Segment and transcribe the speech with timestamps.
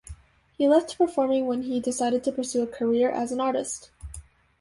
[0.57, 3.91] He left performing when he decided to pursue a career as an artist.